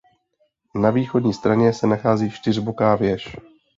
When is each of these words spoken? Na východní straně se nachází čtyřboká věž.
Na 0.75 0.89
východní 0.91 1.33
straně 1.33 1.73
se 1.73 1.87
nachází 1.87 2.31
čtyřboká 2.31 2.95
věž. 2.95 3.35